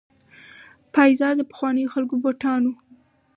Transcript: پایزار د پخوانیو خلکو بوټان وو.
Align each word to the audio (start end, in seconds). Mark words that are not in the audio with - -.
پایزار 0.93 1.33
د 1.37 1.41
پخوانیو 1.51 1.91
خلکو 1.93 2.15
بوټان 2.23 2.61
وو. 2.65 2.75